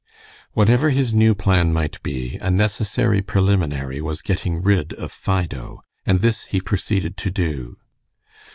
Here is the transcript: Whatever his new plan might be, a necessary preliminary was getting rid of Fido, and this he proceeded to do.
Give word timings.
Whatever 0.53 0.89
his 0.89 1.13
new 1.13 1.35
plan 1.35 1.71
might 1.71 2.01
be, 2.01 2.37
a 2.41 2.49
necessary 2.49 3.21
preliminary 3.21 4.01
was 4.01 4.23
getting 4.23 4.63
rid 4.63 4.93
of 4.93 5.11
Fido, 5.11 5.83
and 6.07 6.21
this 6.21 6.45
he 6.45 6.59
proceeded 6.59 7.17
to 7.17 7.29
do. 7.29 7.77